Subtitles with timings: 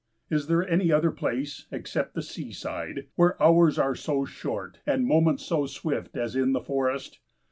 [0.31, 5.43] Is there any other place, except the seaside, where hours are so short and moments
[5.45, 7.19] so swift as in the forest?